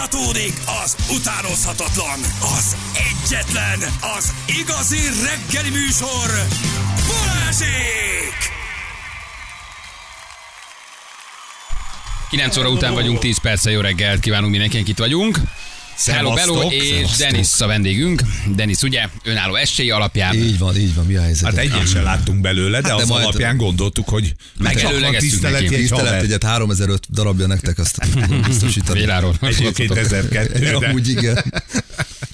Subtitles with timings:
[0.00, 2.20] Folytatódik az utánozhatatlan,
[2.56, 3.78] az egyetlen,
[4.16, 6.46] az igazi reggeli műsor,
[7.06, 8.34] Balázsék!
[12.30, 15.38] 9 óra után vagyunk, 10 perccel jó reggelt kívánunk mindenkinek, itt vagyunk.
[16.06, 17.16] Hello, Bello Szevasztok, és.
[17.16, 18.22] Denis a vendégünk.
[18.54, 21.48] Denis ugye önálló esély alapján Így van, így van, mi a helyzet?
[21.48, 25.64] Hát egyet sem láttunk belőle, de Hát de az majd- alapján gondoltuk, hogy Megelőlegeztük tiszteleti
[25.64, 25.76] neki.
[25.76, 28.98] Tisztelet, egyet 3005 darabja nektek, azt tudom biztosítani.
[28.98, 29.34] Véláról.
[29.40, 31.44] Egyébként 1002, de Amúgy igen.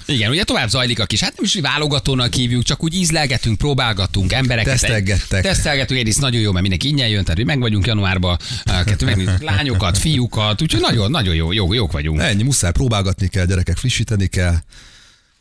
[0.07, 4.33] Igen, ugye tovább zajlik a kis, hát nem is válogatónak hívjuk, csak úgy ízlelgetünk, próbálgatunk
[4.33, 4.71] embereket.
[4.79, 5.43] Tesztelgettek.
[5.43, 9.43] Tesztelgetünk, egyrészt nagyon jó, mert mindenki ingyen jön, tehát hogy meg vagyunk januárban, kettő megnézzük
[9.43, 12.21] lányokat, fiúkat, úgyhogy nagyon, nagyon jó, jó, jók vagyunk.
[12.21, 14.55] Ennyi, muszáj próbálgatni kell, gyerekek, frissíteni kell.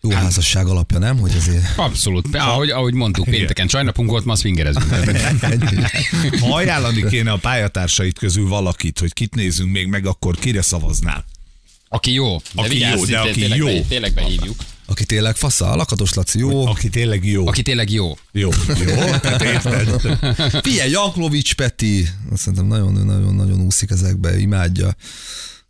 [0.01, 1.19] Jó házasság alapja, nem?
[1.19, 1.65] Hogy azért...
[1.77, 2.37] Abszolút.
[2.37, 4.85] Ahogy, ahogy mondtuk, pénteken csajnapunk volt, ma swingerezünk.
[6.41, 11.25] Ha ajánlani kéne a pályatársait közül valakit, hogy kit nézzünk még meg, akkor kire szavaznál?
[11.89, 12.37] Aki jó.
[12.37, 13.67] De Aki vigyázz, jó, de aki tényleg, jó.
[13.67, 14.57] Be, tényleg behívjuk.
[14.87, 16.67] Aki tényleg fasza, Lakatos Laci, jó.
[16.67, 17.47] Aki tényleg jó.
[17.47, 18.17] Aki tényleg jó.
[18.33, 20.01] Jó, jó, tehát érted?
[20.63, 24.95] Figyelj, Janklovics Peti, azt szerintem nagyon-nagyon úszik ezekbe, imádja.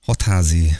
[0.00, 0.76] Hatházi,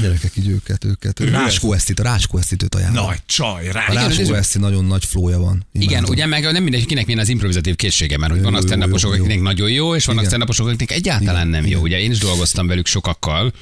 [0.00, 1.20] gyerekek így őket, őket.
[1.20, 3.06] Ráskó Esztit, a Ráskó Esztit őt ajánlom.
[3.06, 3.86] Nagy csaj, rá.
[3.88, 5.66] A Ráskó Eszti nagyon nagy flója van.
[5.72, 6.10] Igen, Imádom.
[6.10, 9.10] ugye meg nem mindenkinek milyen az improvizatív készsége, mert hogy vannak jó, stand jó, jó.
[9.10, 10.46] akiknek nagyon jó, és vannak Igen.
[10.46, 11.80] stand akiknek egyáltalán nem jó.
[11.80, 13.52] Ugye én is dolgoztam velük sokakkal,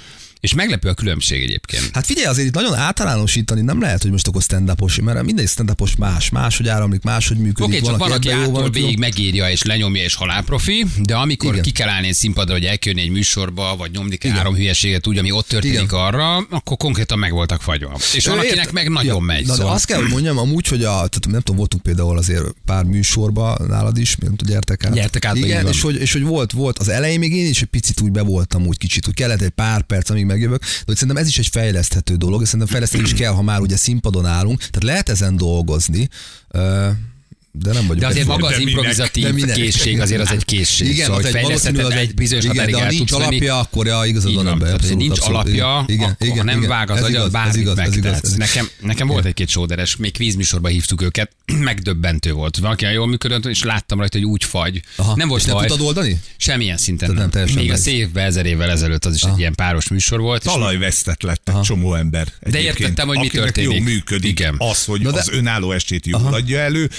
[0.43, 1.91] és meglepő a különbség egyébként.
[1.93, 5.75] Hát figyelj, azért itt nagyon általánosítani nem lehet, hogy most akkor stand mert mindegy stand
[5.99, 7.65] más, máshogy áramlik, máshogy működik.
[7.65, 11.15] Oké, csak van, aki ebben jó, ától valaki végig megírja és lenyomja és halálprofi, de
[11.15, 11.63] amikor Igen.
[11.63, 15.19] ki kell állni egy színpadra, hogy eljönni egy műsorba, vagy nyomni kell három hülyeséget úgy,
[15.19, 16.01] ami ott történik Igen.
[16.01, 17.99] arra, akkor konkrétan meg voltak fagyva.
[18.15, 18.73] És van, Ö, akinek érted?
[18.73, 19.47] meg nagyon ja, megy.
[19.47, 19.73] Na, szóval.
[19.73, 23.57] azt kell, hogy mondjam, amúgy, hogy a, tehát nem tudom, voltunk például azért pár műsorba
[23.69, 24.93] nálad is, nem tudom, gyertek át.
[24.95, 27.69] Gyertek át, Igen, és hogy, és hogy volt, volt az elején még én is egy
[27.69, 30.97] picit úgy be voltam úgy kicsit, úgy kellett egy pár perc, amíg megjövök, de hogy
[30.97, 34.27] szerintem ez is egy fejleszthető dolog, és szerintem fejleszteni is kell, ha már ugye színpadon
[34.27, 36.09] állunk, tehát lehet ezen dolgozni,
[37.55, 38.03] de nem vagyok.
[38.03, 39.55] De azért maga az De improvizatív De minek?
[39.57, 40.89] készség azért az egy készség.
[40.89, 44.03] Igen, szóval, az hogy fejlesztheted az egy bizonyos igen, de ha nincs alapja, akkor ja,
[44.05, 44.73] igazad van ebben.
[44.75, 47.79] abszolút, nincs alapja, igen, akkor igen, ha nem igen, vág az ez agyad, bármit igaz,
[47.79, 48.25] ez igaz, megtehetsz.
[48.31, 52.57] ez- Nekem, nekem volt egy-két sóderes, még kvízműsorban hívtuk őket, megdöbbentő volt.
[52.57, 54.83] Valaki jól működött, és láttam rajta, hogy úgy fagy.
[54.97, 55.17] Aha.
[55.17, 55.67] Nem volt És nem faj.
[55.67, 56.21] tudtad oldani?
[56.37, 60.21] Semmilyen szinten nem Még a szévbe ezer évvel ezelőtt az is egy ilyen páros műsor
[60.21, 60.45] volt.
[60.45, 62.27] és Talajvesztett lett egy csomó ember.
[62.41, 63.79] egyébként, értettem, hogy mi történik.
[63.79, 64.49] Jó működik.
[64.59, 66.91] Az, hogy de- az önálló estét jól adja elő,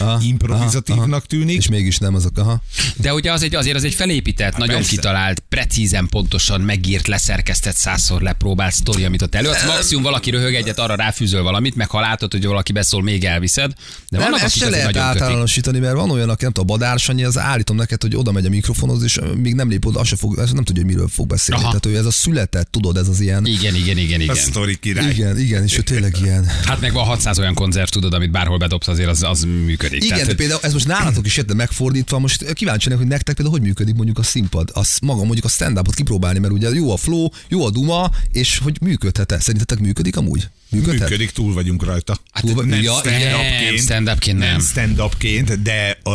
[0.52, 1.58] Aha, improvizatívnak tűnik.
[1.58, 2.62] És mégis nem azok, aha.
[2.96, 4.90] De ugye az egy, azért az egy felépített, nagyon persze.
[4.90, 9.66] kitalált, precízen, pontosan megírt, leszerkesztett, százszor lepróbált sztori, amit ott előadsz.
[9.66, 13.72] Maximum valaki röhög egyet, arra ráfűzöl valamit, meg ha látod, hogy valaki beszól, még elviszed.
[14.09, 16.78] De Nem, vannak, ezt se azért lehet általánosítani, mert van olyan, aki nem tudom, a
[16.78, 20.00] Badár Sanyi, az állítom neked, hogy oda megy a mikrofonhoz, és még nem lép oda,
[20.00, 21.62] azt se fog, azt nem tudja, hogy miről fog beszélni.
[21.64, 21.80] Aha.
[21.80, 23.46] Tehát ő ez a született, tudod, ez az ilyen.
[23.46, 24.36] Igen, igen, igen, A igen.
[24.36, 25.12] sztori király.
[25.12, 26.46] Igen, igen, és ő tényleg ilyen.
[26.66, 30.04] Hát meg van 600 olyan koncert, tudod, amit bárhol bedobsz, azért az, az működik.
[30.04, 33.57] Igen, Tehát, de például ez most nálatok is érte megfordítva, most kíváncsi hogy nektek például
[33.57, 36.97] hogy működik mondjuk a színpad, az maga mondjuk a stand-upot kipróbálni, mert ugye jó a
[36.97, 39.39] flow, jó a duma, és hogy működhet-e?
[39.39, 40.49] Szerintetek működik amúgy?
[40.73, 41.09] Működhet?
[41.09, 42.17] Működik, túl vagyunk rajta.
[42.31, 44.51] Hát Túl nem ja, stand-upként, stand-upként nem.
[44.51, 46.09] nem stand-upként, de ö,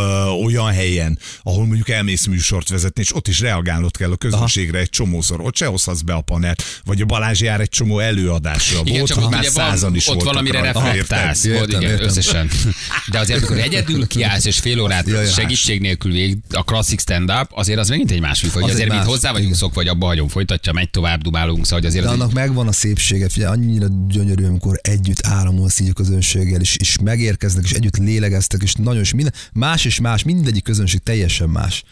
[0.45, 4.91] olyan helyen, ahol mondjuk elmész műsort vezetni, és ott is reagálnod kell a közönségre egy
[4.91, 5.41] csomószor.
[5.41, 8.81] Ott se hozhatsz be a panelt, vagy a Balázs jár egy csomó előadásra.
[8.85, 11.45] Igen, Volt, csak hogy ott már százan is ott valamire reflektálsz.
[11.45, 12.07] igen, értem.
[12.07, 12.51] összesen.
[13.11, 17.79] De azért, amikor egyedül kiállsz és fél órát segítség nélkül végig a klasszik stand-up, azért
[17.79, 18.63] az megint egy más műfaj.
[18.63, 21.89] Az Azért, mint hozzá vagyunk szokva, vagy abba hagyom, folytatja, megy tovább, dubálunk, szóval hogy
[21.89, 26.61] azért De annak megvan a szépsége, figyelj, annyira gyönyörű, amikor együtt áramolsz így a közönséggel,
[26.61, 31.01] és, és megérkeznek, és együtt lélegeztek, és nagyon, és minden, más és más, mindegyik közönség
[31.01, 31.85] teljesen más.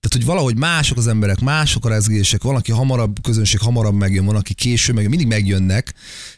[0.00, 4.24] Tehát, hogy valahogy mások az emberek, mások a rezgések, van, aki hamarabb, közönség hamarabb megjön,
[4.24, 5.94] van, aki később megjön, mindig megjönnek,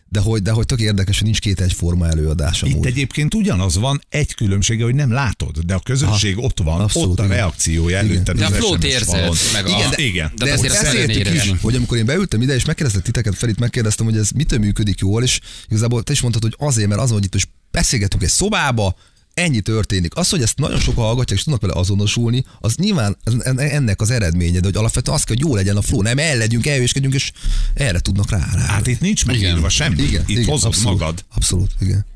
[0.08, 2.86] de hogy, de hogy tök érdekes, hogy nincs két egyforma előadás Itt amúgy.
[2.86, 7.18] egyébként ugyanaz van, egy különbsége, hogy nem látod, de a közönség ott van, abszolút, ott
[7.18, 7.36] a igen.
[7.36, 10.32] reakciója előtted De a az flót érzed, meg a- igen, de- igen.
[10.36, 14.06] de De szeretné értük is, hogy amikor én beültem ide, és megkérdeztem titeket, Ferit megkérdeztem,
[14.06, 17.24] hogy ez mitől működik jól, és igazából te is mondtad, hogy azért, mert azon, hogy
[17.24, 18.96] itt most beszélgetünk egy szobába,
[19.34, 20.16] ennyi történik.
[20.16, 24.10] Az, hogy ezt nagyon sokan hallgatják, és tudnak vele azonosulni, az nyilván en- ennek az
[24.10, 27.14] eredménye, de hogy alapvetően az kell, hogy jó legyen a flow, nem el legyünk, elhősködjünk,
[27.14, 27.32] és
[27.74, 28.48] erre tudnak rá.
[28.54, 28.60] rá.
[28.66, 29.68] Hát itt nincs megírva Igen.
[29.68, 30.02] semmi.
[30.02, 31.24] igen, itt igen, hozod abszolút, magad.
[31.34, 32.06] Abszolút, igen.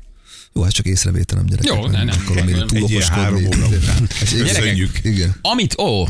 [0.53, 1.73] Jó, ez csak észrevételem, gyerekek.
[1.73, 2.17] Jó, ne, nem.
[2.25, 3.47] akarom én Egy túl okoskodni.
[4.37, 4.99] Köszönjük.
[5.03, 5.35] Igen.
[5.41, 6.07] Amit, ó,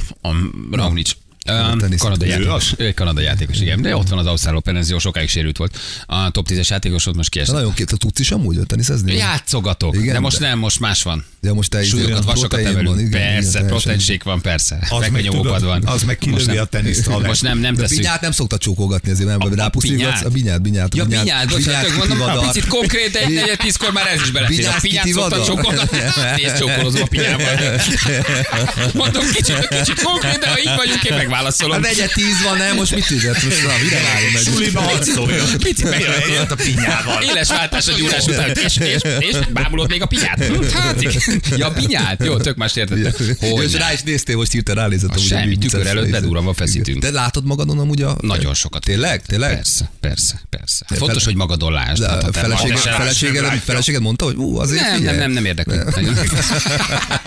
[0.71, 1.15] Raunics,
[1.49, 2.73] Um, Ő játékos.
[2.77, 3.81] Ő egy kanadai játékos, igen.
[3.81, 5.77] De ott van az Ausztrál Open, ez jó sokáig sérült volt.
[6.05, 7.53] A top 10-es játékos ott most kiesett.
[7.55, 9.15] nagyon két, tudsz is amúgy teniszezni?
[9.15, 11.25] Játszogatok, Igen, de most de- nem, most más van.
[11.41, 12.99] De most te Súlyokat, vasokat emelünk.
[12.99, 14.77] igen, igen, Persze, proteinség van, persze.
[14.89, 15.83] Az meg, tudod, van.
[15.85, 17.99] az meg kilövi a teniszt, Most nem, nem teszünk.
[17.99, 20.09] binyát nem szokta csókolgatni, azért nem, rá pusztítgatsz.
[20.11, 20.25] binyát?
[20.25, 20.95] A binyát, binyát.
[20.95, 24.65] Ja, binyát, bocsánat, mondom, picit konkrét, egy negyed tízkor már ez is belefér.
[24.67, 25.97] A Binyát szokta csókolgatni.
[26.41, 27.45] Nézd, csókolozom a pinyával.
[28.93, 31.81] Mondom, kicsit, kicsit konkrét, de ha így vagyunk, én A megválaszolom.
[31.81, 32.75] negyed tíz van, nem?
[32.75, 33.43] Most mit üzett?
[33.43, 34.41] Most na, mire várom meg?
[34.41, 35.45] Suliba hadd szóljon.
[35.57, 37.23] Picit meg Eljött a pinyával.
[37.23, 40.43] Éles váltás a gyúrás után, és, és, és bámulod még a pinyát.
[40.73, 41.41] Hát, igen.
[41.55, 42.23] ja, a pinyát?
[42.23, 43.11] Jó, tök más értettem.
[43.39, 45.19] Hogy és rá is néztél, most hirtelen ránézett.
[45.19, 47.01] semmi, tükör előtt bedurranva feszítünk.
[47.01, 48.17] De látod magadon amúgy a...
[48.21, 48.83] Nagyon sokat.
[48.83, 49.21] Tényleg?
[49.25, 49.53] Tényleg?
[49.55, 50.85] Persze, persze, persze.
[50.89, 52.03] Hát fontos, hogy magadon lásd.
[52.03, 55.77] Hát, a feleséged, feleséged, mondta, hogy ú, azért nem, nem, nem, nem érdekli.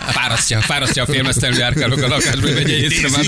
[0.07, 3.25] Fárasztja, fárasztja a félmeztelő járkálok a lakásba, hogy vegye észre már.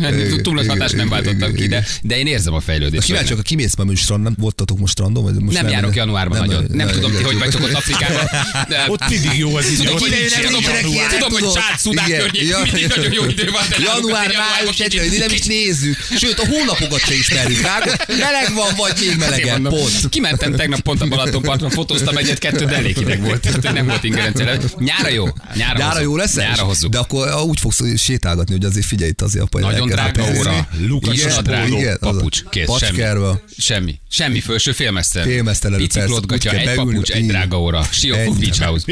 [0.00, 3.06] Hát, Túl nagy hatást nem váltottam ki, de, de én érzem a fejlődést.
[3.06, 5.22] kíváncsi, a kimész már most strand, nem voltatok most strandon?
[5.22, 6.66] Vagy most Nem járok januárban nagyon.
[6.72, 8.28] Nem tudom, ti hogy vagytok ott Afrikában.
[8.92, 9.76] Ott mindig jó az idő.
[9.76, 15.30] Tudom, hogy hogy Csád, Szudán környék, mindig nagyon jó idő van, Január, május, egy, nem
[15.30, 15.96] is nézzük.
[16.18, 17.60] Sőt, a hónapokat se ismerjük.
[17.60, 17.96] Vágod?
[18.08, 19.60] Meleg van, vagy még melegebb.
[19.60, 20.08] mondom, Pont.
[20.08, 23.72] Kimentem tegnap pont a Balatonparton, fotóztam egyet, kettő, de elég hideg volt.
[23.72, 24.58] Nem volt ingerencia.
[24.78, 25.26] Nyára jó.
[25.54, 26.34] Nyára, jó lesz?
[26.34, 26.90] Nyára hozzuk.
[26.90, 29.70] De akkor úgy fogsz sétálgatni, hogy azért figyelj itt azért apa.
[29.70, 30.68] Nagyon drága óra.
[30.86, 32.42] Lukas Igen, a drága igen, papucs.
[32.50, 32.78] Kész, semmi.
[32.78, 33.40] Pacskerva.
[33.58, 33.98] Semmi.
[34.10, 35.22] Semmi felső félmesztel.
[35.22, 37.82] Félmeztelen előtt, úgy kell egy beülni, papucs, egy drága óra.
[37.90, 38.38] Siófok.
[38.38, 38.84] Beach House.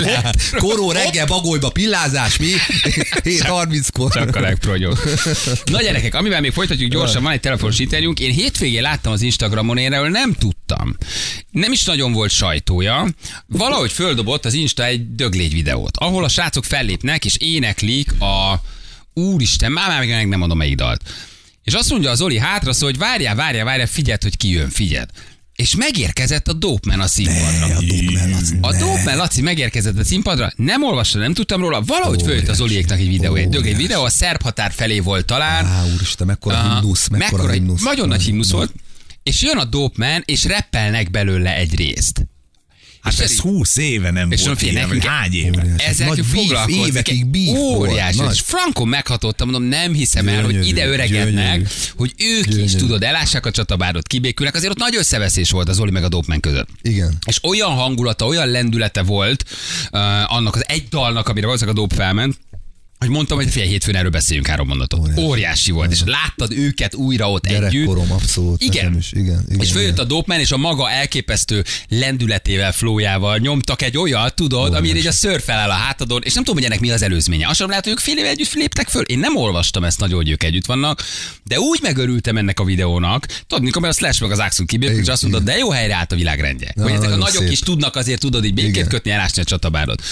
[0.00, 0.50] Lehet.
[0.56, 2.46] Koró reggel bagolyba pillázás, mi?
[3.24, 4.12] 7.30-kor.
[4.12, 4.96] Csak a legprogyó.
[5.72, 8.20] Na gyerekek, amivel még folytatjuk gyorsan, van egy telefonos interjúnk.
[8.20, 10.96] Én hétvégén láttam az Instagramon, én erről nem tudtam.
[11.50, 13.06] Nem is nagyon volt sajtója.
[13.46, 18.60] Valahogy földobott az Insta egy döglégy videót, ahol a srácok fellépnek és éneklik a
[19.14, 21.02] Úristen, már, már meg nem mondom melyik dalt.
[21.62, 24.70] És azt mondja az Oli hátra szól, hogy várjál, várjál, várjál, figyeld, hogy ki jön,
[24.70, 25.08] figyeld.
[25.56, 27.76] És megérkezett a Dopeman a színpadra.
[27.76, 28.78] A Dogman, az A ne.
[28.78, 33.08] Dogman Laci megérkezett a színpadra, nem olvastam, nem tudtam róla, valahogy följött az Oliéknak egy
[33.08, 35.64] videó, egy dög, egy videó, a szerb határ felé volt talán.
[35.64, 37.82] Á, úristen, mekkora Ah, himnusz, mekkora mekkora himnusz.
[37.82, 38.72] Nagyon nagy himnusz volt.
[39.22, 42.26] És jön a Dopeman, és reppelnek belőle egy részt.
[43.04, 45.64] Hát És ez ez- 20 éve nem És volt ilyen, nekünk- hány éve?
[45.76, 46.86] Ezzel foglalkozni.
[46.86, 47.26] évekig.
[47.56, 48.18] Óriási.
[48.18, 48.34] Nagy.
[48.34, 53.46] És Frankon meghatottam, mondom, nem hiszem el, hogy ide öregednek, hogy ők is, tudod, elássák
[53.46, 54.54] a csatabárdot, kibékülnek.
[54.54, 56.68] Azért ott nagy összeveszés volt az Oli meg a Dopeman között.
[56.82, 57.18] Igen.
[57.26, 59.44] És olyan hangulata, olyan lendülete volt
[59.92, 62.36] uh, annak az egy dalnak, amire valószínűleg a dob felment,
[63.04, 64.98] hogy mondtam, hogy fél hétfőn erről beszéljünk három mondatot.
[64.98, 67.70] Óriási, Óriási volt, és láttad őket újra ott együtt.
[67.70, 68.62] Gyerekkorom, abszolút.
[68.62, 68.96] Igen.
[68.96, 69.12] Is.
[69.12, 70.04] Igen, igen, és följött igen.
[70.04, 75.12] a Dopeman, és a maga elképesztő lendületével, flójával nyomtak egy olyat, tudod, amire így a
[75.12, 77.48] ször feláll a hátadon, és nem tudom, hogy ennek mi az előzménye.
[77.48, 79.02] Azt sem lehet, hogy ők fél éve együtt léptek föl.
[79.02, 81.02] Én nem olvastam ezt nagyon, hogy ők együtt vannak,
[81.44, 83.26] de úgy megörültem ennek a videónak.
[83.46, 86.12] Tudod, mikor a Slash meg az Axon kibírjuk, és azt mondod, de jó helyre állt
[86.12, 86.72] a világrendje.
[86.74, 87.50] Na, hogy ezek a nagyok szép.
[87.50, 90.02] is tudnak azért, tudod, így békét kötni, elásni a csatabárdot.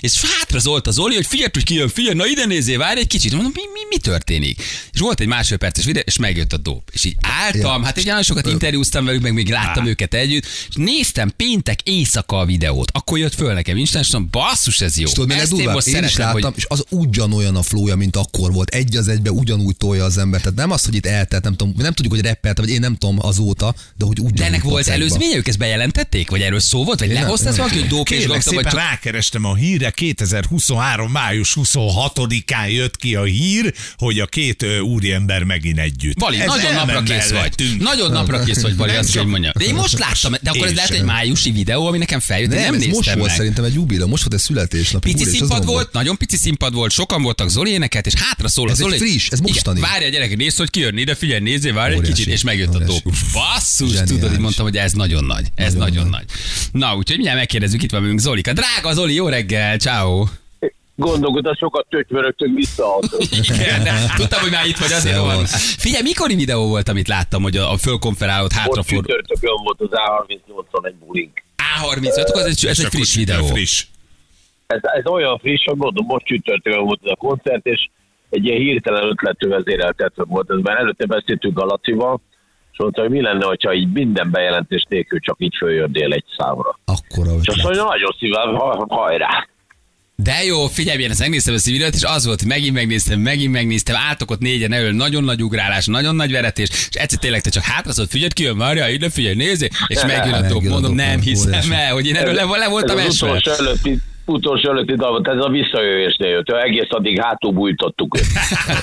[0.00, 3.06] És hátra zolt az Oli, hogy figyelj, hogy kijön, figyelj, na ide nézzél, várj egy
[3.06, 3.32] kicsit.
[3.32, 4.62] Mondom, mi, mi, mi történik?
[4.92, 6.82] És volt egy másodperces videó, és megjött a dob.
[6.92, 7.86] És így álltam, Ja.
[7.86, 12.38] hát egy nagyon sokat interjúztam velük, meg még láttam őket együtt, és néztem péntek éjszaka
[12.38, 12.90] a videót.
[12.94, 15.06] Akkor jött föl nekem Instán, és mondom, basszus, ez jó.
[15.06, 18.16] És tudod, Ezt én most Én is láttam, hogy és az ugyanolyan a flója, mint
[18.16, 18.74] akkor volt.
[18.74, 20.40] Egy az egybe ugyanúgy tolja az ember.
[20.40, 22.96] Tehát nem az, hogy itt eltelt, nem tudom, nem tudjuk, hogy reppelte, vagy én nem
[22.96, 24.88] tudom azóta, de hogy ugyanúgy de ennek volt
[25.34, 26.30] ők ezt bejelentették?
[26.30, 26.98] Vagy erről szó volt?
[26.98, 28.90] Vagy nem- lehozta ezt nem valaki, hogy dóp és Kérlek gokta, vagy szépen csak...
[28.90, 31.10] rákerestem a hírre, 2023.
[31.10, 31.56] május
[32.14, 36.18] 26-án jött ki a hír, hogy a két úriember megint együtt.
[36.20, 37.32] Vali, Ez nagyon napra kész vagy.
[37.32, 37.80] mellettünk.
[37.82, 39.52] Nagyon napra kész vagy, Nem azt hogy mondjam.
[39.58, 40.98] De én most láttam, de akkor ez Én lehet sem.
[41.00, 43.36] egy májusi videó, ami nekem feljött, én Nem, nem ez most néztem volt meg.
[43.38, 45.02] szerintem egy jubileum, most volt egy születésnap.
[45.02, 48.80] Pici színpad volt, nagyon pici színpad volt, sokan voltak Zoli éneket, és hátra szól Ez
[48.80, 48.98] a egy Zoli.
[49.10, 49.80] friss, ez mostani.
[49.80, 52.78] Várj a gyerek, nézd, hogy kijön ide, figyelj, nézzél, várj egy kicsit, és megjött a
[52.78, 53.02] dob.
[53.32, 54.10] Basszus, Zseniális.
[54.10, 55.46] tudod, így mondtam, hogy ez nagyon nagy.
[55.54, 56.24] Ez nagyon, Nagyon nagy.
[56.72, 58.52] Na, úgyhogy mindjárt megkérdezzük, itt van velünk Zolika.
[58.52, 60.26] Drága Zoli, jó reggel, ciao.
[60.96, 62.86] Gondolkodva sokat tötymörögtünk vissza.
[63.30, 63.82] Igen,
[64.16, 65.44] tudtam, hogy már itt vagy, azért van.
[65.78, 69.02] Figyelj, mikori videó volt, amit láttam, hogy a, a fölkonferálót Ott hátrafordul?
[69.16, 71.42] csütörtökön volt az A38-on egy bulink.
[71.80, 73.46] A35, akkor ez egy, ez egy akkor friss videó.
[73.46, 73.86] Friss.
[74.66, 77.88] Ez, ez olyan friss, hogy mondom, most csütörtökön volt ez a koncert, és
[78.30, 82.20] egy ilyen hirtelen ötletű vezéreltet volt ez, mert előtte beszéltünk a Lacival,
[82.72, 86.78] és mondta, hogy mi lenne, hogyha így minden bejelentés nélkül csak így följönnél egy számra.
[86.84, 89.48] Akkora És azt mondja, nagyon szívem, ha- hajrá!
[90.16, 93.20] De jó, figyelj, én ezt megnéztem ezt a videót, és az volt, hogy megint megnéztem,
[93.20, 97.40] megint megnéztem, álltok ott négyen elől, nagyon nagy ugrálás, nagyon nagy veretés, és egyszer tényleg
[97.40, 100.64] te csak hátra szólt, figyelj, ki jön, várja, ide figyelj, nézzé, és megjön a top,
[100.64, 103.40] a mondom, nem hiszem el, hogy én erről le, le voltam esve.
[104.26, 108.26] Utolsó előtti dalban, ez a visszajövésnél jött, egész addig hátul bújtottuk őt.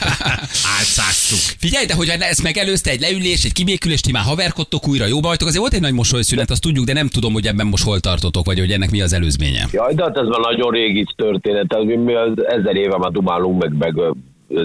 [0.79, 1.39] Átszáztuk.
[1.59, 5.47] Figyelj, de hogy ezt megelőzte egy leülés, egy kibékülés, ti már haverkodtok újra, jóba vagytok,
[5.47, 8.45] azért volt egy nagy mosolyszünet, azt tudjuk, de nem tudom, hogy ebben most hol tartotok,
[8.45, 9.67] vagy hogy ennek mi az előzménye.
[9.71, 13.11] Jaj, de hát ez már nagyon régi történet, tehát mi, mi az ezer éve már
[13.11, 13.93] dumálunk meg, meg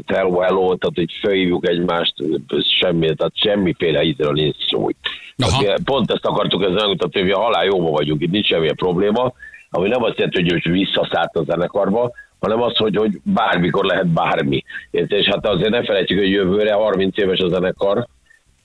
[0.06, 2.14] hello, hello, tehát hogy felhívjuk egymást,
[2.80, 4.88] semmi, tehát semmiféle időről nincs szó.
[5.84, 9.32] Pont ezt akartuk ezzel megmutatni, hogy a halál jóban vagyunk, itt nincs semmilyen probléma,
[9.76, 14.64] ami nem azt jelenti, hogy visszaszállt a zenekarba, hanem az, hogy, hogy bármikor lehet bármi.
[14.90, 15.18] Érted?
[15.18, 18.06] És hát azért ne felejtjük, hogy jövőre 30 éves a zenekar,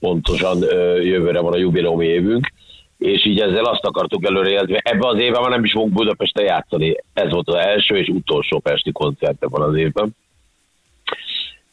[0.00, 0.58] pontosan
[1.02, 2.52] jövőre van a jubileumi évünk,
[2.98, 6.96] és így ezzel azt akartuk előrejelzni, ebben az évben már nem is fogunk Budapesten játszani.
[7.12, 10.16] Ez volt az első és utolsó pesti koncertek van az évben.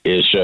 [0.02, 0.38] És,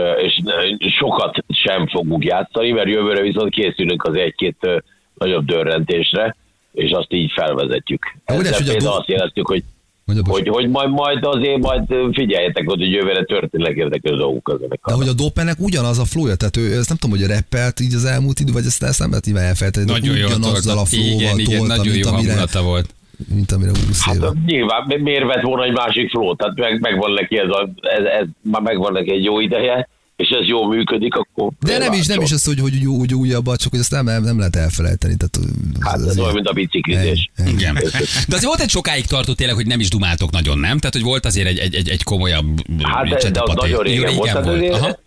[0.78, 4.84] és sokat sem fogunk játszani, mert jövőre viszont készülünk az egy-két
[5.14, 6.36] nagyobb dörrentésre,
[6.76, 8.02] és azt így felvezetjük.
[8.26, 9.64] Ezzel a például azt jeleztük, hogy
[10.06, 14.94] Mondja, hogy, hogy majd, majd azért majd figyeljetek, hogy jövőre történnek érdekes dolgok az De
[14.94, 18.06] hogy a Dopennek ugyanaz a flója, tehát ő, ezt nem tudom, hogy rappelt így az
[18.06, 21.40] elmúlt idő, vagy ezt, ezt nem lehet nyilván elfelejteni, Nagyon jó ugyanazzal a flóval Igen,
[21.40, 22.96] igen, tolta, nagyon mint jó amire, volt.
[23.36, 24.34] mint amire 20 Hát éve.
[24.46, 26.38] nyilván mi- miért vett volna egy másik flót?
[26.38, 30.30] Tehát meg, megvan neki ez, a, ez, ez, már megvan neki egy jó ideje, és
[30.30, 31.52] ez jól működik, akkor...
[31.60, 34.06] De nem is, nem is az, hogy, hogy, hogy, hogy újabb, csak hogy ezt nem,
[34.06, 35.16] nem lehet elfelejteni.
[35.18, 37.32] Tehát, Hát ez olyan, mint a biciklizés.
[37.48, 37.74] Igen.
[37.74, 40.78] De azért volt egy sokáig tartott tényleg, hogy nem is dumáltok nagyon, nem?
[40.78, 42.46] Tehát, hogy volt azért egy, egy, egy, egy komolyabb
[42.82, 44.30] Hát de, de az nagyon régen, Régen volt.
[44.30, 44.58] Tehát volt.
[44.58, 45.00] azért, Aha.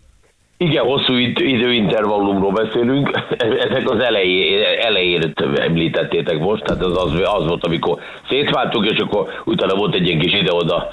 [0.61, 3.09] Igen, hosszú id- időintervallumról beszélünk.
[3.69, 7.99] Ezek az elejé, elején említettétek most, tehát az, az, az volt, amikor
[8.29, 10.87] szétváltuk, és akkor utána volt egy ilyen kis ide-oda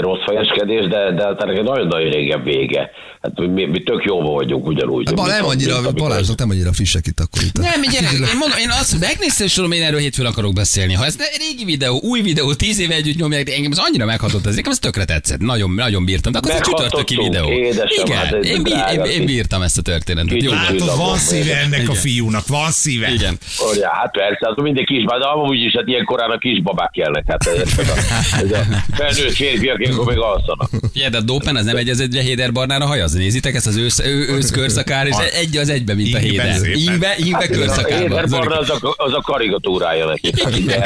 [0.00, 2.90] rossz fejeskedés, de, de hát ennek nagyon-nagyon régen vége.
[3.22, 5.06] Hát mi, mi tök jóban vagyunk ugyanúgy.
[5.06, 7.58] Hát, Bal, nem annyira, amikor- Balázsnak nem annyira frissek itt akkor itt.
[7.58, 10.92] Nem, gyerek, én mondom, én azt megnéztem, és tudom, én erről hétfőn akarok beszélni.
[10.94, 14.04] Ha ez ne- régi videó, új videó, tíz éve együtt nyomják, de engem ez annyira
[14.04, 15.40] meghatott, ez nekem ez tökre tetszett.
[15.40, 16.32] Nagyon, nagyon bírtam.
[16.32, 17.50] De akkor ez egy csütörtöki videó.
[17.50, 20.32] édesem, Igen, hát én, bí- én, én, bírtam ezt a történetet.
[20.32, 21.94] kis Jó Hát ott van szíve ennek a Igen.
[21.94, 23.08] fiúnak, van szíve.
[23.10, 23.38] Igen.
[23.70, 27.24] Olyan, hát persze, hát mindig kisbabák, de amúgy is, hát ilyen korán a kisbabák kelnek.
[27.28, 27.96] Hát ez, ez, a,
[28.42, 28.64] ez a
[28.94, 30.70] felnőtt férfiak, ilyenkor még alszanak.
[30.92, 33.12] Figyelj, de a Dopen az nem egy az egyre Héder Barnára hajaz.
[33.12, 36.66] Nézitek ezt az ősz, ő, ősz körszakár, és egy az egybe, mint a Héder.
[36.66, 38.10] ingbe Hát, körszakárban.
[38.10, 38.46] Éder Zoli.
[38.46, 40.32] Barna az a, az a karikatúrája neki.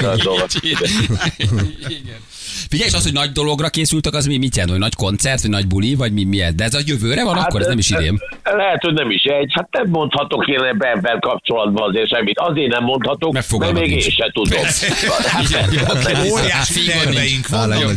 [0.05, 0.47] A dolog.
[0.63, 0.91] Igen.
[2.75, 4.73] Figyelj, és az, hogy nagy dologra készültek, az mi mit jelent?
[4.73, 6.55] Hogy nagy koncert, vagy nagy buli, vagy mi, mi ez?
[6.55, 8.21] De ez a jövőre van, akkor ez nem is idén.
[8.43, 9.53] Lehet, hogy nem is egy.
[9.55, 12.39] Hát nem mondhatok én ebben kapcsolatban azért semmit.
[12.39, 14.15] Azért nem mondhatok, Mert mert, még én nincs.
[14.15, 14.63] sem tudom.
[15.25, 17.83] Hát, hát, hát, Fingod terveink vannak.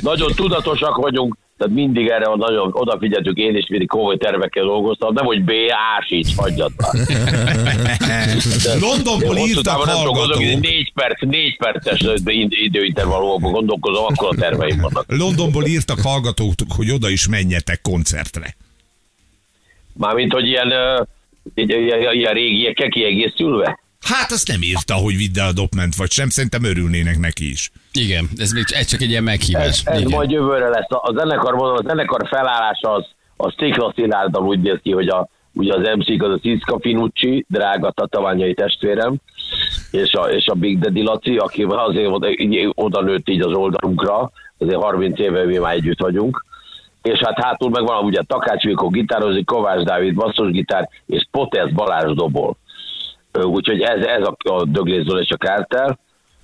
[0.00, 5.14] Nagyon tudatosak vagyunk, tehát mindig erre van nagyon odafigyeltük, én is mindig komoly tervekkel dolgoztam,
[5.14, 5.50] nem hogy B,
[5.98, 7.06] ásíts, hagyjad már.
[8.86, 10.38] Londonból írtak nem hallgatók.
[10.38, 15.04] négy perc, négy perces id- időintervallumokban gondolkozom, akkor a terveim vannak.
[15.08, 18.56] Londonból írtak hallgatók, hogy oda is menjetek koncertre.
[19.92, 20.72] Mármint, hogy ilyen,
[21.54, 23.78] ilyen, ilyen régiekkel kiegészülve.
[24.06, 27.70] Hát azt nem írta, hogy vidd el a dopment, vagy sem, szerintem örülnének neki is.
[27.92, 29.66] Igen, ez még ez csak egy ilyen meghívás.
[29.66, 30.12] Ez, ez Igen.
[30.12, 30.86] majd jövőre lesz.
[30.88, 33.92] A zenekar, mondom, a zenekar felállása az, az Szikla
[34.32, 39.14] úgy néz ki, hogy a, ugye az MC-k az a Ciszka Finucci, drága tatabányai testvérem,
[39.90, 43.52] és a, és a Big Daddy Laci, aki azért oda, így, oda nőtt így az
[43.52, 46.44] oldalunkra, azért 30 éve mi már együtt vagyunk.
[47.02, 52.14] És hát hátul meg van ugye Takács Vikó gitározik, Kovács Dávid basszusgitár, és Potesz Balázs
[52.14, 52.56] dobol.
[53.32, 55.98] Ö, Úgyhogy ez, ez a, a Döglészről és a Kártel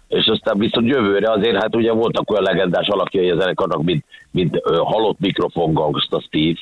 [0.08, 4.56] és aztán viszont jövőre azért, hát ugye voltak olyan legendás alakjai a zenekarnak, mint, mint
[4.56, 6.58] uh, halott mikrofon gangsta Steve.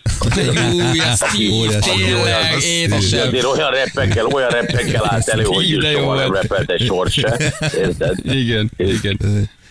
[0.73, 3.27] Új, a Steve, tényleg, édesem.
[3.29, 6.43] azért olyan reppekkel, olyan reppekkel állt elő, hogy soha nem volt.
[6.43, 7.37] repelt egy sor se.
[7.79, 8.15] Érted?
[8.23, 9.19] Igen, igen.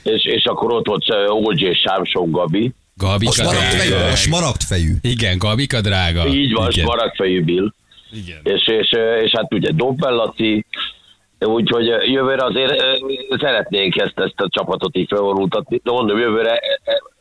[0.03, 2.73] És, és akkor ott volt OG Sámson Gabi.
[2.97, 4.11] A Gabika smaragdfejű, drága.
[4.11, 4.93] a smaragdfejű.
[5.01, 6.27] Igen, Gabika drága.
[6.27, 6.85] Így van, Igen.
[6.85, 7.73] Smaragdfejű Bill.
[8.13, 8.39] Igen.
[8.43, 8.91] és, és,
[9.23, 10.65] és hát ugye Dobbel Laci,
[11.39, 12.83] úgyhogy jövőre azért
[13.29, 16.59] szeretnénk ezt, ezt a csapatot így felvonultatni, de mondom, jövőre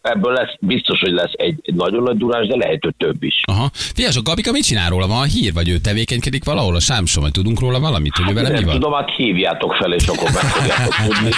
[0.03, 3.35] ebből lesz, biztos, hogy lesz egy, egy nagyon nagy durás, de lehet, hogy több is.
[3.45, 3.71] Aha.
[3.75, 5.07] Figyelj, a Gabika mit csinál róla?
[5.07, 8.49] Van hír, vagy ő tevékenykedik valahol a Sámson, vagy tudunk róla valamit, hogy ő vele
[8.49, 8.75] mi nem van?
[8.75, 11.31] tudom, hát hívjátok fel, és akkor meg fogjátok tudni.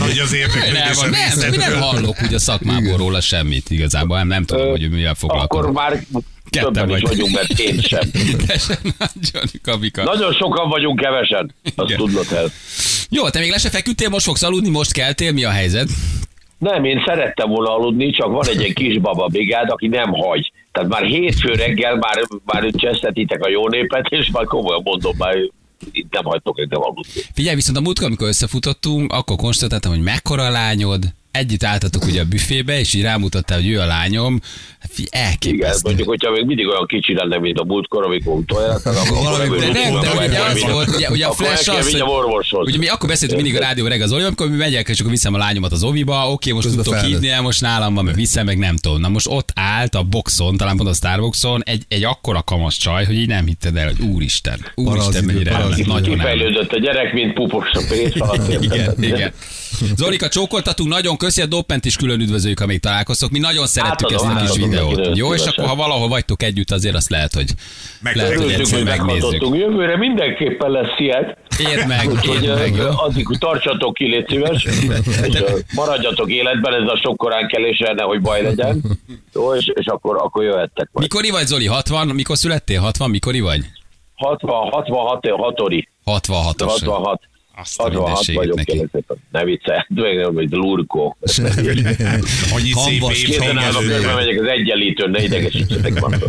[0.00, 4.16] Hogy az Nem, érdeklődés van, nem, mi nem hallok úgy a szakmából róla semmit igazából,
[4.16, 5.72] nem, nem tudom, hogy mivel Akkor foglalkozik.
[5.72, 7.16] már Ketten többen is vagy.
[7.16, 8.10] vagyunk, mert én sem.
[9.24, 10.02] Nagyon Gabika.
[10.04, 11.54] Nagyon sokan vagyunk, kevesen.
[11.74, 11.96] Azt Igen.
[11.96, 12.50] tudnod el.
[13.10, 15.88] Jó, te még le se feküdtél, most fogsz aludni, most keltél, mi a helyzet?
[16.58, 20.52] Nem, én szerettem volna aludni, csak van egy ilyen kis baba brigád, aki nem hagy.
[20.72, 25.36] Tehát már hétfő reggel már, már csesztetitek a jó népet, és már komolyan mondom, már
[25.92, 27.20] itt nem hagytok engem aludni.
[27.34, 31.04] Figyelj, viszont a múltkor, amikor összefutottunk, akkor konstatáltam, hogy mekkora a lányod,
[31.34, 34.40] együtt álltatok ugye a büfébe, és így rámutattál, hogy ő a lányom.
[34.78, 35.80] Hát figyelj, Igen, elképesztő.
[35.84, 39.66] mondjuk, hogyha még mindig olyan kicsi lenne, mint a múltkor, amikor utoljára, akkor Valami- De
[39.72, 43.40] nem, de ugye az volt, ugye, ugye a flash az, hogy, ugye mi akkor beszéltünk
[43.42, 45.82] mindig a rádió reggel az Oli, amikor mi megyek, és akkor viszem a lányomat az
[45.82, 49.00] oviba, oké, most Közben tudtok hívni, el, most nálam van, meg viszem, meg nem tudom.
[49.00, 53.04] Na most ott állt a boxon, talán pont a Starboxon, egy, egy akkora kamasz csaj,
[53.04, 56.14] hogy így nem hitted el, hogy úristen, úristen, mennyire elment, nagyon.
[56.16, 58.62] Kifejlődött a gyerek, mint pupos a pénz alatt.
[58.62, 59.32] Igen, igen.
[59.96, 63.30] Zolika, csókoltatunk, nagyon köszi, a Doppent is külön üdvözöljük, amíg találkoztok.
[63.30, 65.16] Mi nagyon szerettük Átadom, ezt a kis videót.
[65.16, 65.48] Jó, és szívesen.
[65.48, 67.50] akkor ha valahol vagytok együtt, azért azt lehet, hogy
[68.00, 69.46] Meg- lehet, hogy egyszer hogy megnézzük.
[69.52, 71.38] Jövőre mindenképpen lesz ilyet.
[71.58, 72.88] Érd meg, érd meg, jó?
[72.96, 75.42] addig tartsatok ki, légy szíves, és
[75.74, 78.82] maradjatok életben, ez a sok korán kelése, nehogy baj legyen.
[79.32, 81.06] Jó, és, és akkor, akkor jöhettek majd.
[81.12, 81.66] Mikori vagy, Zoli?
[81.66, 82.06] 60?
[82.06, 82.80] Mikor születtél?
[82.80, 83.10] 60?
[83.10, 83.60] Mikori vagy?
[84.14, 85.58] 60, 66, 6
[86.04, 86.64] 66-os.
[86.64, 87.20] 66.
[87.56, 88.86] Azt a 66 mindenséget vagyok, neki.
[89.32, 89.78] Ne viccelj,
[90.16, 91.16] meg nem, hogy lurkó.
[92.54, 93.56] Annyi szép Hambas, év Kézen
[93.88, 96.22] körbe megyek az egyenlítőn, ne idegesítsetek van.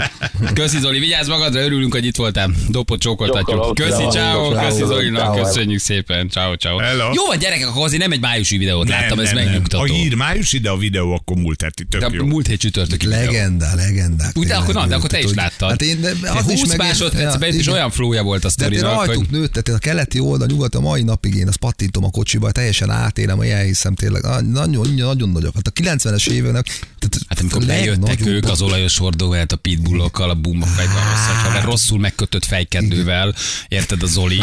[0.53, 2.51] Köszi Zoli, vigyázz magadra, örülünk, hogy itt voltál.
[2.69, 3.75] Dopot csókoltatjuk.
[3.75, 6.29] Köszi, ciao, köszi Zolinak, köszönjük szépen.
[6.29, 6.77] Ciao, ciao.
[6.77, 7.11] Hello.
[7.13, 9.83] Jó van, gyerekek, akkor azért nem egy májusi videót láttam, ez A megnyugtató.
[9.83, 12.25] hír május ide a videó, akkor múlt heti tök De jó.
[12.25, 13.07] múlt hét csütörtöki.
[13.07, 14.31] Legenda, legendák.
[14.37, 15.69] Úgy, de akkor, na, de akkor te is láttad.
[15.69, 18.49] Hát én, de az 20 is meg én- másodpercben is olyan flója volt a De
[18.49, 19.07] sztorinak, hogy...
[19.07, 22.51] rajtuk nőtt, tehát a keleti oldal, nyugat a mai napig én azt pattintom a kocsiba,
[22.51, 24.21] teljesen átélem, hogy elhiszem tényleg.
[24.21, 25.55] Nagyon, nagyon, nagyon nagyok.
[25.55, 26.65] Hát a 90-es éveknek,
[26.99, 31.99] tehát Hát amikor bejöttek ők az olajos hordóvát, a pitbullokkal, a bumba fejben, rossz, rosszul
[31.99, 33.35] megkötött fejkendővel,
[33.67, 34.41] érted a Zoli?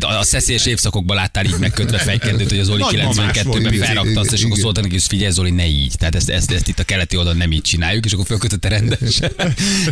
[0.00, 4.32] A szeszélyes évszakokban láttál így megkötve fejkendőt, hogy a Zoli Nagymamás 92-ben volt, felrakta azt,
[4.32, 5.94] és akkor szóltak neki, hogy figyelj Zoli, ne így.
[5.98, 9.32] Tehát ezt, ezt, ezt itt a keleti oldalon nem így csináljuk, és akkor fölkötötte rendesen.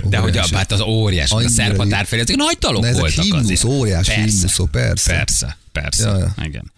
[0.05, 3.65] De hogy a, hát az óriás, a szerpatár felé, ezek nagy dalok ezek voltak azért.
[3.65, 5.13] óriás Persze, himnuszok, persze.
[5.13, 6.09] Persze, persze.
[6.09, 6.35] Ja, ja.
[6.45, 6.73] Igen.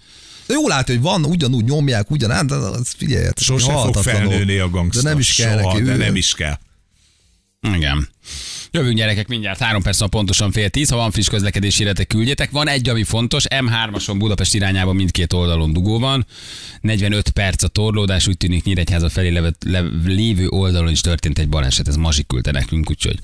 [0.48, 4.70] Jó látja, hogy van, ugyanúgy nyomják, ugyanán, de az figyelj, hát Sose fog felnőni a
[4.70, 5.02] gangsta.
[5.02, 5.84] De nem is kell Soha, neki.
[5.84, 6.58] de ő- nem is kell.
[7.74, 8.08] Igen.
[8.70, 12.50] Jövünk gyerekek mindjárt, három perc van pontosan fél tíz, ha van friss közlekedési híretek, küldjetek.
[12.50, 16.26] Van egy, ami fontos, M3-ason Budapest irányában mindkét oldalon dugó van.
[16.80, 21.48] 45 perc a torlódás, úgy tűnik Nyíregyháza felé levet, le, lévő oldalon is történt egy
[21.48, 23.18] baleset, ez Mazsi küldte nekünk, úgyhogy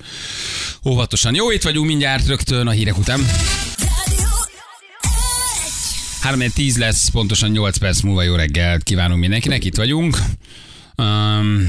[0.85, 1.35] óvatosan.
[1.35, 3.19] Jó, itt vagyunk mindjárt rögtön a hírek után.
[6.21, 10.17] 3 10 lesz, pontosan 8 perc múlva jó reggelt kívánunk mindenkinek, itt vagyunk.
[10.95, 11.67] Um,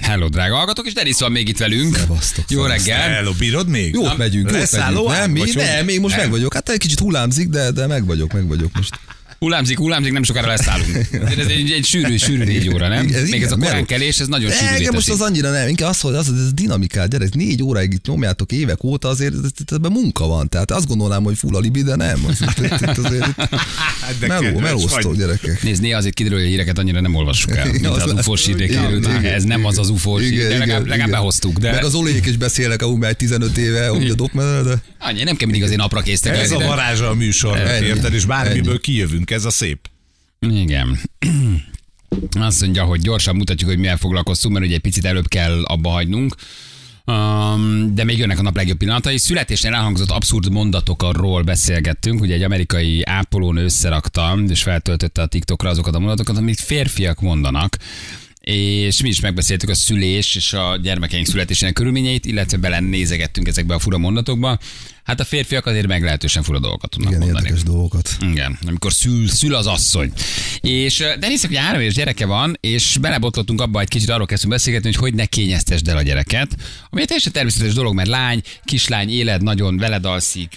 [0.00, 1.96] hello, drága hallgatók, és Denis van még itt velünk.
[1.96, 3.08] Szevasztok, Jó reggel.
[3.10, 3.94] Hello, bírod még?
[3.94, 5.26] Jót megyünk, jót Leszálló megyünk.
[5.26, 6.24] Nem, mi, nem, még most Nem.
[6.24, 6.54] meg vagyok.
[6.54, 8.98] Hát egy kicsit hullámzik, de, de meg vagyok, meg vagyok most.
[9.42, 10.96] Hullámzik, hullámzik, nem sokára leszállunk.
[11.38, 13.06] Ez egy, egy sűrű, sűrű négy óra, nem?
[13.06, 15.68] Igen, Még ez a igen, korán kelés, ez nagyon sűrű engem most az annyira nem,
[15.68, 19.38] inkább az, hogy az, ez dinamikát, gyerek, négy óráig itt nyomjátok évek óta, azért ez-
[19.44, 20.48] ez- ebben munka van.
[20.48, 22.24] Tehát azt gondolnám, hogy full alibi, de nem.
[22.28, 23.24] Az, itt azért,
[24.02, 25.62] Hát de meló, gyerekek.
[25.62, 28.46] Nézd, néha azért kiderül, hogy a híreket annyira nem olvassuk el, mint Az- az ufós
[28.46, 31.58] Igen, igen, Ez nem az az ufós de legalább, legalább behoztuk.
[31.58, 34.14] De Meg az olék is beszélnek, ahol már 15 éve, úgy a
[34.62, 36.36] de annyi, nem kell mindig azért napra késztek.
[36.36, 37.86] Ez a varázsa a Ennyi.
[37.86, 38.14] érted?
[38.14, 39.90] És bármiből kijövünk, ez a szép.
[40.38, 40.98] Igen.
[42.38, 45.90] Azt mondja, hogy gyorsan mutatjuk, hogy milyen foglalkoztunk, mert ugye egy picit előbb kell abba
[45.90, 46.34] hagynunk.
[47.04, 49.18] Um, de még jönnek a nap legjobb pillanatai.
[49.18, 52.20] Születésnél elhangzott abszurd mondatokról beszélgettünk.
[52.20, 57.76] Ugye egy amerikai ápolónő összerakta, és feltöltötte a TikTokra azokat a mondatokat, amit férfiak mondanak.
[58.40, 63.74] És mi is megbeszéltük a szülés és a gyermekeink születésének körülményeit, illetve bele nézegettünk ezekbe
[63.74, 64.58] a fura mondatokba.
[65.04, 67.44] Hát a férfiak azért meglehetősen fura dolgokat tudnak igen, mondani.
[67.44, 68.16] érdekes dolgokat.
[68.20, 70.12] Igen, amikor szül, szül az asszony.
[70.60, 74.52] És ö, Denisnek ugye három éves gyereke van, és belebotlottunk abba, egy kicsit arról kezdtünk
[74.52, 76.56] beszélgetni, hogy hogy ne kényeztesd el a gyereket.
[76.90, 80.56] Ami egy teljesen természetes dolog, mert lány, kislány, éled, nagyon veled alszik,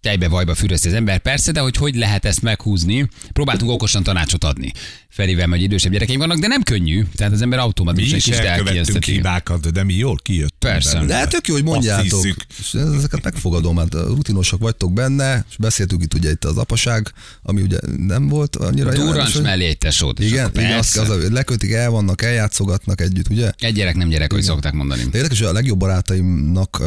[0.00, 4.44] tejbe vajba füröszt az ember, persze, de hogy hogy lehet ezt meghúzni, próbáltunk okosan tanácsot
[4.44, 4.72] adni.
[5.10, 9.72] Ferivel, hogy idősebb gyerekeim vannak, de nem könnyű, tehát az ember automatikusan is elkövettünk hibákat,
[9.72, 10.54] de mi jól kijött.
[10.58, 11.04] Persze.
[11.04, 12.26] De hát tök jó, hogy mondjátok.
[12.58, 17.62] És ezeket megfogadom, hát rutinosak vagytok benne, és beszéltük itt ugye itt az apaság, ami
[17.62, 20.18] ugye nem volt annyira Durrancs jelentős, hogy- mellé egy tesót.
[20.18, 21.00] Igen, igen az, persze.
[21.00, 23.50] az, a- lekötik, el vannak, eljátszogatnak együtt, ugye?
[23.58, 25.02] Egy gyerek nem gyerek, hogy szokták mondani.
[25.02, 26.78] De érdekes, hogy a legjobb barátaimnak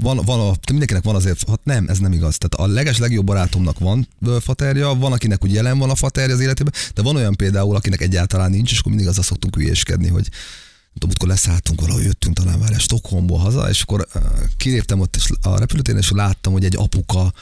[0.00, 2.38] van, van a, mindenkinek van azért, hát nem, ez nem igaz.
[2.38, 4.08] Tehát a leges legjobb barátomnak van
[4.40, 8.00] faterja, van, akinek úgy jelen van a faterja az életében, de van olyan például, akinek
[8.00, 10.28] egyáltalán nincs, és akkor mindig azzal szoktunk hülyéskedni, hogy
[10.98, 14.06] tudom, amikor leszálltunk valahogy, jöttünk talán már Stockholmból haza, és akkor
[14.56, 17.32] kiléptem ott a repülőtéren, és láttam, hogy egy apuka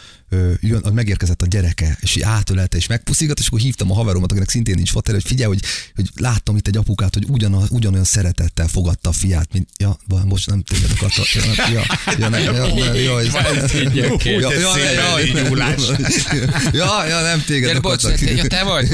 [0.61, 4.49] jön, megérkezett a gyereke, és így átölelte, és megpuszigat, és akkor hívtam a haveromat, akinek
[4.49, 5.61] szintén nincs fater, hogy figyelj, hogy,
[5.95, 10.47] hogy láttam itt egy apukát, hogy ugyan, ugyanolyan szeretettel fogadta a fiát, mint, ja, most
[10.47, 11.83] nem téged akarta, ja, ja,
[12.19, 13.35] ja, ne, ja, ja, ja, így
[13.95, 15.83] ja, ja, ja, elindulás.
[16.73, 18.37] ja, ja, nem téged Gyere, bocs, akartak.
[18.37, 18.93] ja, te vagy?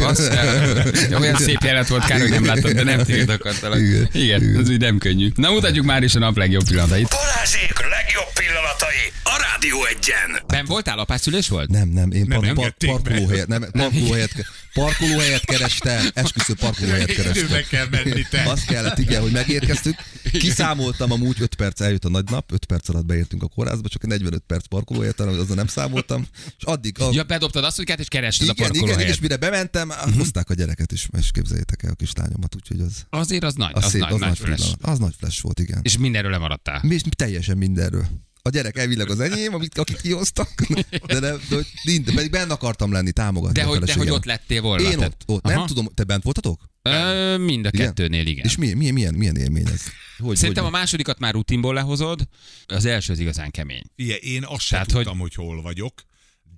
[1.21, 3.79] Olyan szép jelenet volt, kár, hogy nem láttad, de nem téged akartalak.
[3.79, 4.09] Igen.
[4.13, 5.33] Igen, ez úgy nem könnyű.
[5.35, 7.09] Na mutatjuk már is a nap legjobb pillanatait.
[7.09, 10.43] Balázsék legjobb pillanatai a Rádió egyen.
[10.47, 10.99] Nem voltál,
[11.31, 11.71] apászülés volt?
[11.71, 14.33] Nem, nem, én par, par, parkolóhelyet, nem, parkolóhelyet,
[14.73, 17.63] parkolóhelyet kerestem, esküsző parkolóhelyet Időbe kerestem.
[17.69, 18.43] kell menni te.
[18.43, 19.95] Azt kellett, igen, hogy megérkeztük.
[20.33, 24.07] Kiszámoltam amúgy 5 perc, eljött a nagy nap, 5 perc alatt beértünk a kórházba, csak
[24.07, 26.27] 45 perc parkolóhelyet, azzal nem számoltam.
[26.59, 29.15] És addig a, Ja, bedobtad azt, hogy és kerested a igen, igen, parkolóhelyet.
[29.15, 30.17] és mire bementem, uh-huh.
[30.17, 33.85] hozták a gyereket is, és képzeljétek el a kislányomat, úgyhogy az, Azért az nagy, az,
[33.85, 34.57] az, szép, nagy, az, nagy flash.
[34.57, 34.79] pillanat.
[34.83, 35.81] Az nagy flash volt, igen.
[35.83, 36.81] És mindenről lemaradtál.
[36.83, 38.07] Mi teljesen mindenről.
[38.43, 40.63] A gyerek elvileg az enyém, amit, akik kihoztak,
[41.07, 44.11] de, nem, de, hogy mind, pedig benne akartam lenni, támogatni De a hogy, de hogy
[44.11, 44.91] ott lettél volna.
[44.91, 46.61] Én ott, ott nem tudom, te bent voltatok?
[46.83, 47.87] Ö, mind a Igen?
[47.87, 48.45] kettőnél, igen.
[48.45, 49.83] És milyen, milyen, milyen, milyen élmény ez?
[50.19, 52.29] Hogy, Szerintem a hogy, másodikat már rutinból lehozod,
[52.67, 53.83] az első az igazán kemény.
[53.97, 55.35] Figyelj, én azt sem Tehát, tudtam, hogy...
[55.35, 56.03] hogy hol vagyok,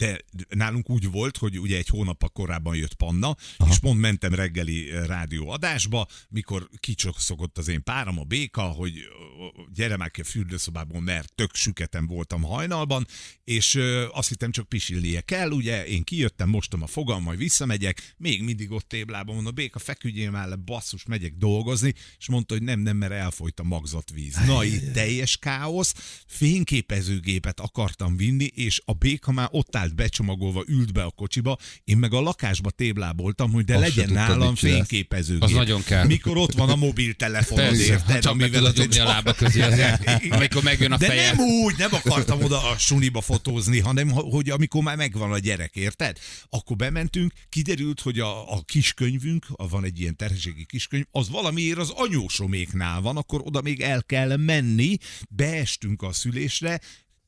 [0.03, 3.71] de nálunk úgy volt, hogy ugye egy hónappal korábban jött Panna, Aha.
[3.71, 8.93] és pont mentem reggeli eh, rádióadásba, mikor kicsokszogott az én páram, a béka, hogy
[9.75, 13.07] gyere már ki a fürdőszobából, mert tök süketem voltam hajnalban,
[13.45, 13.79] és
[14.13, 18.71] azt hittem csak pisilnie kell, ugye én kijöttem, mostom a fogam, majd visszamegyek, még mindig
[18.71, 22.97] ott téblában mondom, béka, feküdjél már le, basszus, megyek dolgozni, és mondta, hogy nem, nem,
[22.97, 24.37] mert elfolyt a magzatvíz.
[24.47, 25.95] Na, itt teljes káosz,
[26.27, 31.97] fényképezőgépet akartam vinni, és a béka már ott állt becsomagolva, ült be a kocsiba, én
[31.97, 35.43] meg a lakásba tébláboltam, hogy de Azt legyen nálam fényképezőgép.
[35.43, 36.07] Az nagyon kell.
[36.07, 38.23] Mikor ott van a mobiltelefonod, érted?
[38.23, 40.03] csak amivel az a lába közé azért,
[40.37, 41.33] amikor megjön a De feje.
[41.33, 45.75] nem úgy, nem akartam oda a suniba fotózni, hanem hogy amikor már megvan a gyerek,
[45.77, 46.19] érted?
[46.51, 51.79] Akkor bementünk, kiderült, hogy a, a kiskönyvünk, a, van egy ilyen terhességi kiskönyv, az valamiért
[51.79, 54.97] az anyósoméknál van, akkor oda még el kell menni,
[55.29, 56.81] beestünk a szülésre,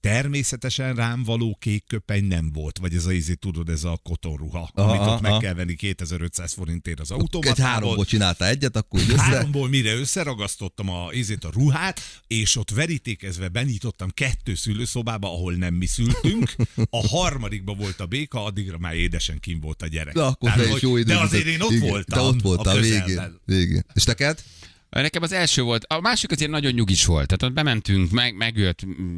[0.04, 4.70] Természetesen rám való kék köpeny nem volt, vagy ez a ízét, tudod, ez a kotonruha,
[4.74, 5.40] Aha, amit ott meg aha.
[5.40, 7.64] kell venni 2500 forintért az egy automatából.
[7.64, 9.16] háromból csinálta egyet, akkor össze.
[9.22, 15.74] Háromból mire összeragasztottam a, ízét, a ruhát, és ott verítékezve benyitottam kettő szülőszobába, ahol nem
[15.74, 16.54] mi szültünk.
[16.90, 20.14] A harmadikba volt a béka, addigra már édesen kim volt a gyerek.
[20.14, 22.18] De akkor Tehát, hogy- jó De azért én ott Igen, voltam.
[22.18, 23.40] Te ott voltál a végén.
[23.44, 23.84] végén.
[23.94, 24.42] És neked?
[25.02, 27.26] Nekem az első volt, a másik azért nagyon nyugis volt.
[27.26, 28.74] Tehát ott bementünk, meg,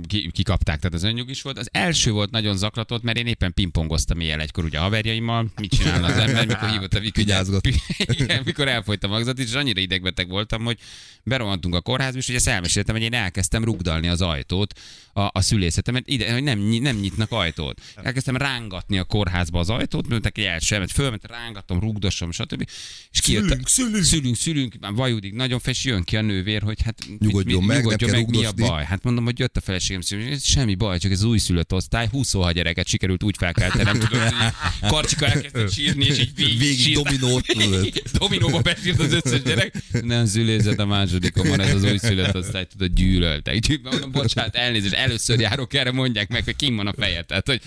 [0.06, 1.58] ki, kikapták, tehát az nagyon nyugis volt.
[1.58, 5.46] Az első volt nagyon zaklatott, mert én éppen pingpongoztam éjjel egykor ugye a haverjaimmal.
[5.60, 7.00] Mit csinál az ember, mikor hívott a?
[7.14, 7.68] Vigyázgat.
[7.98, 10.78] Igen, mikor elfolyt a magzat, és annyira idegbeteg voltam, hogy
[11.22, 14.80] berohantunk a kórházba, és ugye ezt elmeséltem, hogy én elkezdtem rugdalni az ajtót
[15.12, 17.80] a, a szülészetemet, ide, hogy nem, nem nyitnak ajtót.
[17.94, 22.68] Elkezdtem rángatni a kórházba az ajtót, mert egy első, mert fölment, rángatom, rugdosom, stb.
[23.10, 24.04] És kijött, Szülünk, szülünk.
[24.04, 27.84] szülünk, szülünk, már vajudik, nagyon fes, jön ki a nővér, hogy hát Nyugodjon meg, nem
[27.84, 28.84] nyugodjon meg mi a baj.
[28.84, 32.86] Hát mondom, hogy jött a feleségem, ez semmi baj, csak ez újszülött osztály, 26 gyereket
[32.86, 37.46] sikerült úgy felkeltenem, tudod, hogy Karcsika elkezdett sírni, és így végig, Végig dominót,
[38.18, 39.82] Dominóba besírt az összes gyerek.
[40.02, 43.54] Nem szülészet a másodikomon, ez az újszülött osztály, tudod, gyűlöltek.
[43.54, 47.46] Úgyhogy mondom, bocsánat, elnézést, először járok erre, mondják meg, hogy kim van a feje, tehát
[47.46, 47.60] hogy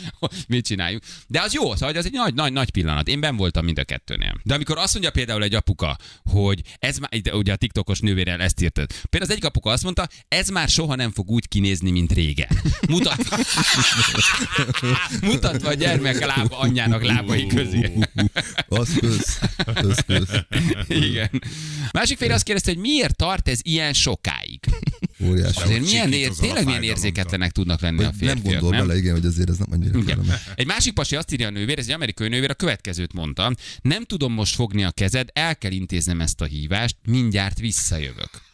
[0.48, 1.04] mit csináljunk.
[1.28, 3.08] De az jó, szóval hogy az egy nagy, nagy, nagy pillanat.
[3.08, 4.40] Én ben voltam mind a kettőnél.
[4.44, 7.56] De amikor azt mondja például egy apuka, hogy ez már, ugye a
[7.90, 8.88] TikTokos nővérrel ezt írtad.
[9.10, 12.48] Például az egyik apuka azt mondta, ez már soha nem fog úgy kinézni, mint régen.
[12.90, 13.38] Mutatva,
[15.32, 17.92] mutatva a gyermek lába anyjának lábai közé.
[18.68, 19.40] Az köz.
[19.66, 20.30] Az köz.
[20.88, 21.30] Igen.
[21.92, 24.60] Másik fél azt kérdezte, hogy miért tart ez ilyen sokáig?
[25.24, 25.62] Óriási.
[25.62, 29.26] Azért milyen, ér, tényleg milyen érzéketlenek tudnak lenni a férfiak, nem gondol bele, igen, hogy
[29.26, 30.26] azért ez nem annyira Igen.
[30.56, 33.56] Egy másik pasi azt írja a nővér, ez egy amerikai nővér, a következőt mondta.
[33.82, 38.49] Nem tudom most fogni a kezed, el kell intéznem ezt a hívást, mindjárt visszajövök.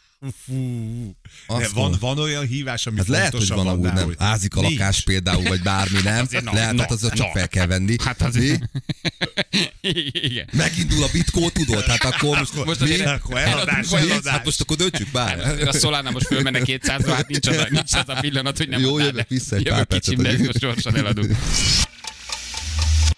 [1.48, 4.04] De van, van olyan hívás, ami Hát lehet, hogy van amúgy nem.
[4.04, 4.78] hogy Ázik a nincs.
[4.78, 6.24] lakás például, vagy bármi nem.
[6.24, 7.30] Azért na, Lehet, na, hát az csak na.
[7.32, 7.96] fel kell venni.
[8.04, 8.34] Hát az...
[8.34, 8.58] Mi?
[10.12, 10.48] Igen.
[10.52, 11.84] Megindul a bitkó, tudod?
[11.84, 12.92] Hát akkor most, Most mi?
[12.92, 13.96] azért- Akkor eladás, Mi?
[13.96, 14.32] eladás.
[14.32, 15.38] Hát most akkor döntsük már.
[15.38, 18.68] Azért a Solana most fölmenne 200 hát nincs az, a, nincs az a pillanat, hogy
[18.68, 21.36] nem Jó, jövök vissza egy Jövök pár kicsim, percet, de hogy- most gyorsan eladunk.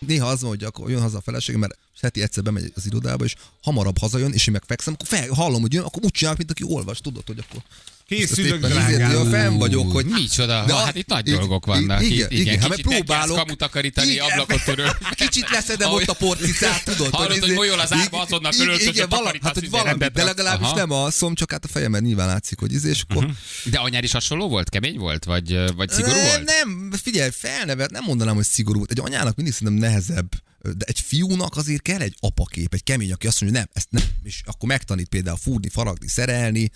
[0.08, 3.24] Néha az van, hogy akkor jön haza a feleségem, mert heti egyszer bemegy az irodába,
[3.24, 6.50] és hamarabb hazajön, és én megfekszem, akkor fel, hallom, hogy jön, akkor úgy csinálok, mint
[6.50, 7.62] aki olvas, tudod, hogy akkor
[8.08, 9.28] Készülök, izért, ja, drágám.
[9.30, 12.02] fenn vagyok, hogy Micsoda, De ha, hát itt nagy dolgok vannak.
[12.02, 13.36] igen, igen, igen, hát kicsit próbálok.
[13.36, 14.90] kamut takarítani, Igen, ablakot töröl.
[15.14, 17.14] Kicsit leszedem ott a porcicát, tudod.
[17.14, 19.98] Hallod, hogy izé- molyol az árba, igen, azonnal Igen, vala- takarítasz, hát, hogy izé, valami,
[20.12, 23.30] de legalábbis nem alszom, csak hát a fejemben nyilván látszik, hogy izé, és akkor
[23.64, 24.68] De anyád is hasonló volt?
[24.68, 25.24] Kemény volt?
[25.24, 26.44] Vagy, vagy szigorú nem, volt?
[26.44, 28.84] Nem, figyelj, felnevet, nem mondanám, hogy szigorú.
[28.88, 30.28] Egy anyának mindig szerintem nehezebb,
[30.62, 33.90] de egy fiúnak azért kell egy apakép, egy kemény, aki azt mondja, hogy nem, ezt
[34.08, 36.70] nem, és akkor megtanít például fúrni, faragni, szerelni.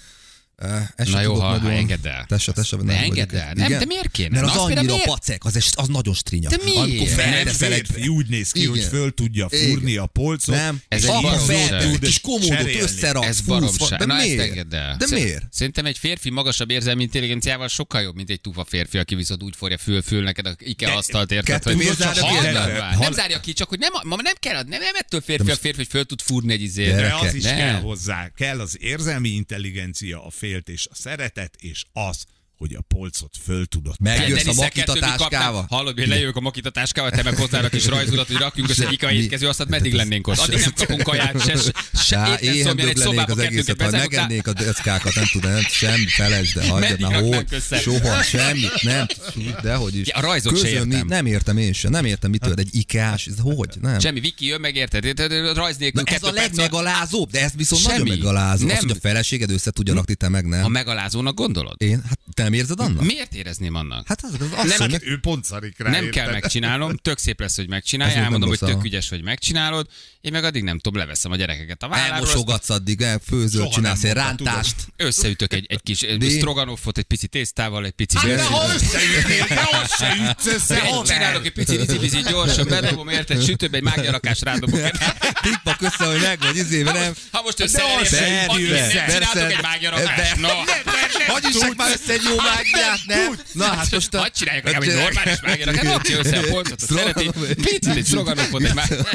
[0.97, 2.25] Ezt Na jó, ha- ha nagyon- engedd el.
[2.29, 3.53] Te se, te se, Ne nem engedd el.
[3.55, 4.41] Nem, de miért kéne?
[4.41, 5.09] Mert az például annyira miért?
[5.09, 6.49] pacek, az, az nagyon strinya.
[6.49, 6.79] De miért?
[6.79, 7.87] Amikor Nem, felteszel egy...
[7.87, 8.89] Férfi úgy néz ki, hogy Igen.
[8.89, 10.03] föl tudja fúrni Igen.
[10.03, 10.55] a polcot.
[10.55, 13.99] Nem, Ez egy feltesz, kis komódot összeraksz, Ez baromság.
[13.99, 14.41] De Na ezt miért?
[14.49, 14.97] engedd el.
[14.97, 15.45] De miért?
[15.51, 19.57] Szerintem egy férfi magasabb érzelmi intelligenciával sokkal jobb, mint egy tufa férfi, aki viszont úgy
[19.57, 21.63] forja föl, föl neked a IKEA asztalt, érted?
[21.63, 21.97] hogy-?
[22.99, 23.91] Nem zárja ki, csak hogy nem,
[24.23, 26.95] nem kell, nem, nem ettől férfi a férfi, hogy föl tud fúrni egy izét.
[26.95, 27.57] De az is nem.
[27.57, 28.29] kell hozzá.
[28.37, 32.27] Kell az érzelmi intelligencia, a féltés, a szeretet, és az,
[32.63, 33.95] hogy a polcot föl tudod.
[34.01, 35.29] Megjössz a Deniszel makita kettőt mi kapnál?
[35.29, 35.67] táskával?
[35.69, 38.87] Hallod, hogy lejövök a makita táskával, te meg hozzá a kis rajzulat, hogy rakjunk össze
[38.87, 39.17] egy IKEA Mi?
[39.17, 40.39] étkező, aztán meddig lennénk ott?
[40.39, 45.25] Addig nem kapunk kaját, se, se, éhen szobába az egészet, ha megennék a deckákat, nem
[45.33, 47.47] tudom, nem, semmi, felejtsd, de hagyjad, na hogy,
[47.83, 49.07] soha, semmi, nem,
[49.63, 50.07] dehogy is.
[50.09, 51.07] Ja, a rajzot se értem.
[51.07, 54.01] Nem értem én sem, nem értem, mitől egy ikás, ez hogy, nem.
[54.01, 55.05] Semmi, Viki jön, megérted?
[55.05, 55.57] Érted?
[55.57, 58.67] Rajz nélkül ez a legmegalázóbb, de ez viszont nagyon megalázó.
[58.67, 58.77] Nem.
[58.77, 60.71] Az, hogy a feleséged össze tudja rakni, te meg A nem.
[60.71, 61.83] megalázónak gondolod?
[61.83, 63.05] Én, hát te nem érzed annak?
[63.05, 64.07] Miért érezném annak?
[64.07, 66.23] Hát az, az, Nem az, kell- hogy Ő pont szarik rá, nem érted?
[66.23, 69.87] kell megcsinálnom, tök szép lesz, hogy megcsinálja, elmondom, nem hogy tök ügyes, hogy megcsinálod,
[70.21, 73.75] én meg addig nem tudom, leveszem a gyerekeket a válláról, elmosogatsz addig, el, főzöl, Soha
[73.75, 74.75] csinálsz nem egy rántást.
[74.97, 79.45] összeütök egy, egy kis De- stroganoffot, egy pici tésztával, egy pici Hát de ha összeütnél,
[79.49, 81.07] de azt se ütsz össze, haver!
[81.17, 84.81] Csinálok egy pici ricibizi gyorsan, bedobom érted, sütőbe egy mágiarakás rádobok.
[85.43, 87.13] Pikpak össze, hogy meg vagy izébe, nem?
[87.31, 87.83] Ha most össze.
[89.35, 90.37] nem egy mágiarakást.
[90.37, 90.49] No.
[91.27, 93.41] Hogy is már össze egy jó mágiát, nem?
[93.53, 94.15] Na hát most.
[94.15, 99.07] Hadd csinálják legalább egy normális mágiarakát, rakja össze a polcot, szereti, picit egy stroganoffot, egy.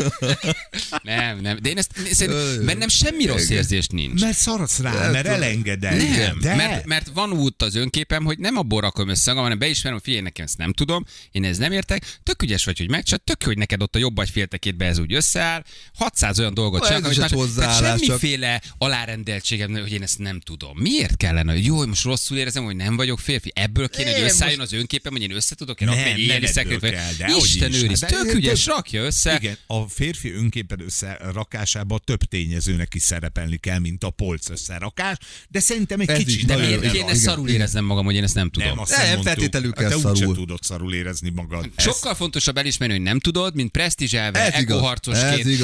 [1.03, 4.21] Nem, nem, de én ezt szerintem bennem semmi rossz érzés nincs.
[4.21, 5.97] Mert szarsz rá, mert elengeded.
[5.97, 9.59] Nem, de mert, mert van út az önképem, hogy nem abból rakom össze, magam, hanem
[9.59, 12.89] beismerem, hogy figyelj, nekem ezt nem tudom, én ez nem értek, tök ügyes vagy, hogy
[12.89, 15.63] megcsinálod, tök hogy neked ott a jobb vagy féltekétbe ez úgy összeáll,
[15.97, 20.77] 600 olyan dolgot csinálok, amit tehát hozzáállás, semmiféle alárendeltségem, hogy én ezt nem tudom.
[20.77, 23.51] Miért kellene, hogy jó, hogy most rosszul érzem, hogy nem vagyok férfi?
[23.55, 26.45] Ebből kéne, hogy összeálljon az önképem, hogy én össze tudok én Nem, rakni egy éjjeli
[26.47, 26.95] szekrét, vagy-
[27.43, 27.81] Isten is.
[27.81, 29.35] őriz, Hát tök ügyes, rakja össze.
[29.41, 35.17] Igen, a férfi önképed összerakásában több tényezőnek is szerepelni kell, mint a polc összerakás,
[35.49, 38.35] de szerintem egy Ez kicsit is De miért kéne szarul éreznem magam, hogy én ezt
[38.35, 38.69] nem tudom?
[38.69, 40.35] nem, azt Nem, feltételül kell Hát Te úgyse szarul.
[40.35, 41.69] tudod szarul érezni magad.
[41.77, 44.65] Sokkal fontosabb elismerni, hogy nem tudod, mint presztízselve, ez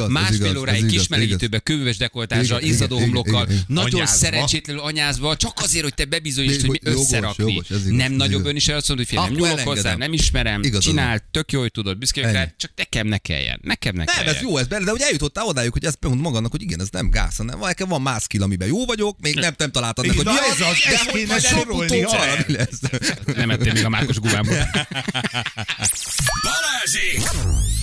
[0.08, 6.62] másfél óráig kismelegítőbe, kövös dekoltással, izzadó homlokkal, nagyon szerencsétlenül anyázva, csak azért, hogy te bebizonyítsd,
[6.66, 7.54] hogy mi Jogos, összerakni.
[7.54, 8.50] jogos, ez igaz, nem ez nagyobb igaz.
[8.52, 10.94] ön is azt mondod, hogy fél, nem nyúlok hozzá, nem ismerem, Igazad van.
[10.96, 13.60] csinál, tök jó, hogy tudod, büszke vagyok rá, csak nekem ne kelljen.
[13.64, 14.36] Nekem ne Nem, kelljen.
[14.36, 16.88] ez jó, ez benne, de hogy eljutottál odáig, hogy ezt mondod magadnak, hogy igen, ez
[16.92, 20.06] nem gáz, hanem van, nekem van más skill, amiben jó vagyok, még nem, nem találtad
[20.08, 22.80] meg, hogy mi ez az, de hogy kéne majd sorolni, valami lesz.
[23.36, 24.68] Nem ettél még a mákos gubámból.
[26.44, 27.22] Balázsék!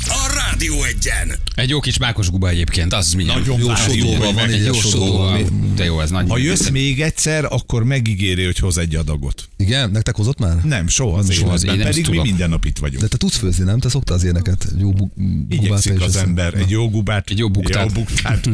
[0.06, 1.38] A Rádió egyen!
[1.54, 3.24] Egy jó kis mákos guba egyébként, az mi?
[3.24, 5.48] Nagyon Jó sodóval van, így Jó sodóval.
[5.74, 6.28] De jó, ez nagy.
[6.28, 9.39] Ha jössz még egyszer, akkor megígéri, hogy hoz egy adagot.
[9.56, 10.56] Igen, nektek hozott már?
[10.64, 13.02] Nem, soha az Soha az életben, nem pedig mi minden nap itt vagyunk.
[13.02, 13.78] De te tudsz főzni, nem?
[13.78, 14.66] Te szoktál az ilyeneket?
[14.78, 15.12] Jó bu-
[15.48, 17.30] Igyekszik az ember egy jó gubát.
[17.30, 17.84] Egy jó buktát.
[17.84, 18.48] Jó buktát.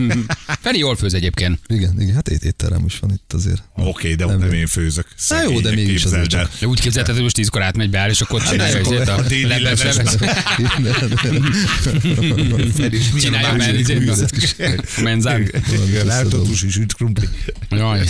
[0.62, 1.58] Feri jól főz egyébként.
[1.66, 3.62] Igen, igen, hát ét étterem is van itt azért.
[3.76, 5.06] Oké, de ott nem én főzök.
[5.28, 6.50] Na jó, de mégis azért csak.
[6.60, 9.22] De úgy képzelted, hogy most tízkor átmegy be és akkor csinálja akkor ezért a,
[9.62, 9.96] leves.
[13.20, 13.56] Csinálja
[15.02, 15.50] menzán.
[16.04, 17.28] Lártatus is üt krumpli.
[17.70, 18.00] Jaj,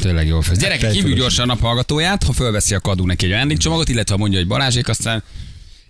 [0.00, 0.58] tényleg, jól főz.
[0.58, 4.38] Gyerekek, hívjuk gyorsan a naphallgatóját, ha fölveszi, akkor adunk neki egy ajándékcsomagot, illetve ha mondja,
[4.38, 5.22] hogy Balázsék, aztán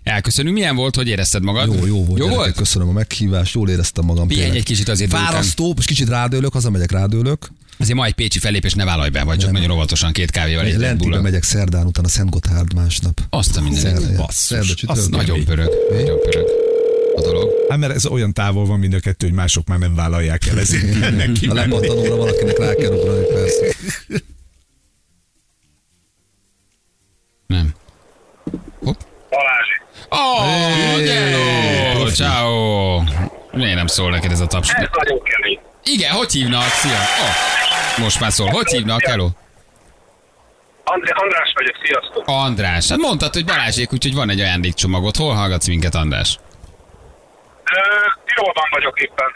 [0.03, 0.55] elköszönünk.
[0.55, 1.67] Milyen volt, hogy érezted magad?
[1.67, 2.07] Jó, jó volt.
[2.07, 2.55] Jó gyerekek, volt?
[2.55, 4.27] Köszönöm a meghívást, jól éreztem magam.
[4.27, 5.11] Pihenj egy kicsit azért.
[5.11, 7.51] Fárasztó, most kicsit rádőlök, hazamegyek rádőlök.
[7.77, 10.77] Azért ma egy pécsi fellépés ne vállalj be, vagy csak nagyon óvatosan két kávéval egy
[10.77, 13.21] Lentibe megyek szerdán, utána Szent Gotthárd másnap.
[13.29, 14.17] Azt a Szerda, ja.
[14.17, 14.67] basszus.
[14.67, 15.09] Szerda, Azt.
[15.09, 15.69] Nagyon pörög.
[15.91, 16.45] Nagyon pörög
[17.15, 17.49] a dolog.
[17.69, 20.59] Hát mert ez olyan távol van mind a kettő, hogy mások már nem vállalják el,
[20.59, 21.47] ezért mennek ki.
[21.47, 23.65] A lepattanóra valakinek rá kell ugrani, persze.
[27.51, 27.73] Nem.
[28.83, 28.99] Hopp.
[29.29, 29.69] Balázs,
[30.11, 30.99] Ó, oh,
[31.99, 32.07] jó!
[32.07, 33.01] Ciao!
[33.51, 34.69] Miért nem szól neked ez a taps?
[34.73, 35.59] ez nagyon kemény.
[35.83, 36.63] Igen, hogy hívnak?
[36.63, 36.91] Szia!
[36.91, 38.49] Oh, most már szól.
[38.49, 39.01] Hogy hívnak?
[39.01, 39.27] Hello?
[40.83, 42.23] András vagyok, sziasztok.
[42.27, 42.89] András.
[42.89, 45.15] Hát mondtad, hogy Balázsék, úgyhogy van egy ajándékcsomagot.
[45.15, 46.39] Hol hallgatsz minket, András?
[48.25, 49.31] Tirolban vagyok éppen.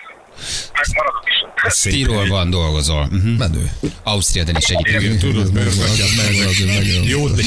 [1.83, 2.27] Hely.
[2.27, 3.01] van, dolgozol.
[3.01, 3.37] Uh-huh.
[3.37, 3.71] Menő.
[4.03, 5.19] Ausztriában is segítünk.
[5.19, 5.51] Tudod,
[7.03, 7.43] jó, de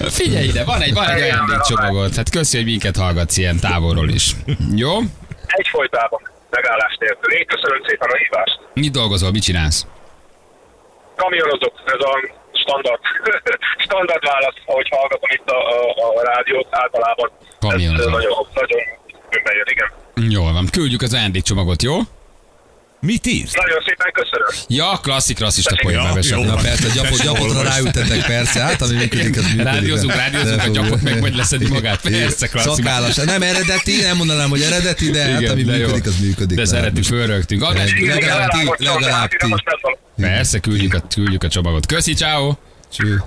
[0.18, 2.14] Figyelj ide, van egy, van egy ajándékcsomagod.
[2.14, 4.32] Hát köszi, hogy minket hallgatsz ilyen távolról is.
[4.74, 4.98] Jó?
[5.46, 7.32] Egyfolytában, megállás nélkül.
[7.32, 8.58] Én köszönöm szépen a hívást.
[8.74, 9.86] Mit dolgozol, mit csinálsz?
[11.16, 12.12] Kamionozok, ez a
[12.52, 13.00] standard,
[13.86, 15.78] standard válasz, ahogy hallgatom itt a, a,
[16.18, 17.30] a rádiót általában.
[17.60, 18.06] Kamionozol.
[18.06, 18.80] Ez nagyon, nagyon
[19.42, 20.30] bejön, igen.
[20.30, 22.00] Jól van, küldjük az ajándékcsomagot, jó?
[23.02, 23.52] mit írsz?
[23.52, 24.48] Nagyon szépen köszönöm.
[24.68, 26.02] Ja, klasszik rasszista poén jó.
[26.02, 26.40] bevesem.
[26.40, 29.64] Na persze, gyapot, gyapotra ráültetek, persze, hát ami működik, az működik.
[29.64, 32.00] Rádiózunk, rádiózunk, a gyapot meg majd leszedi magát.
[32.10, 32.84] Persze, klasszik.
[32.84, 35.86] Szakállas, nem eredeti, nem mondanám, hogy eredeti, de hát ami de jó.
[35.86, 36.56] működik, az működik.
[36.56, 37.62] De szeretjük, fölrögtünk.
[37.96, 39.54] Igen, Legalább ti, legalább ti.
[40.16, 41.86] Persze, küldjük a, küldjük a csomagot.
[41.86, 42.54] Köszi, ciao.
[42.92, 43.22] Cső.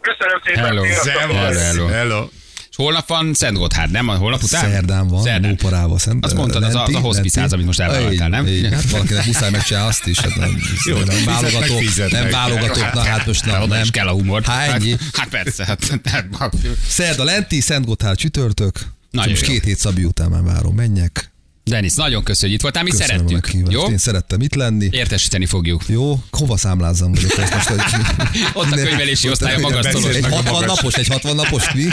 [0.00, 0.64] Köszönöm szépen.
[0.64, 0.82] Hello.
[0.84, 1.86] Hello, hello.
[1.86, 2.28] Hello.
[2.70, 4.06] És holnap van Szent Gotthárd, nem?
[4.06, 4.70] Holnap után?
[4.70, 5.50] Szerdán van, Szerdán.
[5.50, 6.24] Móparával szent.
[6.24, 8.46] Azt mondtad, az a- az a hospice amit most elvállaltál, nem?
[8.46, 13.00] Így, hát valakinek muszáj megcsinálni azt is, hát nem, Jó, nem válogatok, nem válogatok, na
[13.00, 13.86] hát most Na, nem.
[13.90, 14.42] kell a humor.
[14.42, 14.96] Hát ennyi.
[15.12, 16.54] Hát persze, hát, hát, hát
[16.88, 18.78] Szerda lenti, Szent Gotthárd csütörtök.
[19.10, 19.52] Nagyon most jó.
[19.52, 21.30] két hét Szabi után már várom, menjek.
[21.70, 23.72] Denis, nagyon köszönjük, hogy itt voltál, mi Köszönöm szerettük.
[23.72, 23.82] Jó?
[23.86, 24.88] Én szerettem itt lenni.
[24.90, 25.82] Értesíteni fogjuk.
[25.86, 27.68] Jó, hova számlázzam vagyok ezt most?
[27.68, 27.80] Hogy...
[28.62, 30.14] Ott a könyvelési osztály a egy- magasztolos.
[30.14, 31.84] Egy 60 napos, egy 60 napos mi?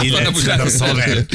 [0.00, 1.26] 90 a szaver.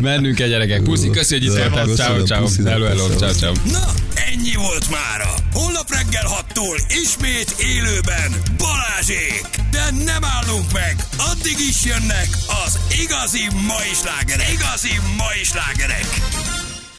[0.00, 0.82] Mennünk egy gyerekek.
[0.82, 1.94] Puszi, köszi, hogy itt Köszönöm, voltál.
[1.94, 2.48] Ciao, ciao.
[2.70, 3.52] Hello, hello, ciao, ciao.
[3.70, 5.34] Na, ennyi volt mára.
[5.52, 9.44] Holnap reggel 6-tól ismét élőben Balázsék.
[9.70, 10.96] De nem állunk meg.
[11.16, 12.28] Addig is jönnek
[12.64, 14.50] az igazi mai slágerek.
[14.52, 16.06] Igazi mai slágerek.